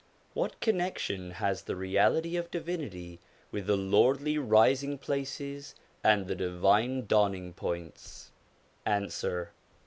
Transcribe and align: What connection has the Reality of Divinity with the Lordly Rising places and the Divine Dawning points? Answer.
What 0.33 0.59
connection 0.61 1.29
has 1.29 1.61
the 1.61 1.75
Reality 1.75 2.35
of 2.35 2.49
Divinity 2.49 3.19
with 3.51 3.67
the 3.67 3.77
Lordly 3.77 4.39
Rising 4.39 4.97
places 4.97 5.75
and 6.03 6.25
the 6.27 6.33
Divine 6.33 7.05
Dawning 7.05 7.53
points? 7.53 8.31
Answer. 8.83 9.51